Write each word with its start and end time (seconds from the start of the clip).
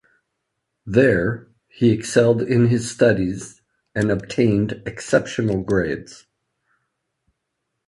There, 0.83 1.47
he 1.67 1.91
excelled 1.91 2.41
in 2.41 2.69
his 2.69 2.89
studies 2.89 3.61
and 3.93 4.09
obtained 4.09 4.81
exceptional 4.87 5.61
grades. 5.61 6.25